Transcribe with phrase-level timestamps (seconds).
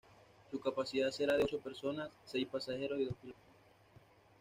[0.49, 3.41] Su capacidad será de ocho personas: seis pasajeros y dos pilotos.